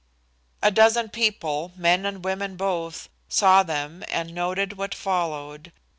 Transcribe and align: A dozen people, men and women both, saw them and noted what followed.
A 0.63 0.71
dozen 0.71 1.09
people, 1.09 1.73
men 1.75 2.07
and 2.07 2.25
women 2.25 2.55
both, 2.55 3.07
saw 3.29 3.61
them 3.61 4.03
and 4.09 4.33
noted 4.33 4.73
what 4.73 4.95
followed. 4.95 5.71